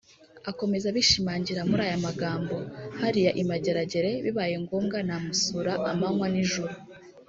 [0.49, 2.55] Akomeza abishimangira muri aya magambo
[3.01, 6.73] “Hariya i Mageragere bibaye ngombwa namusura amanywa n’ijoro